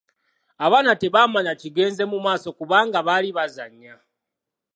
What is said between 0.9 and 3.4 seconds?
tebamanya kigenze mu maaso kubanga bali